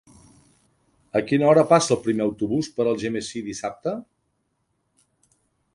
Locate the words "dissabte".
3.53-3.95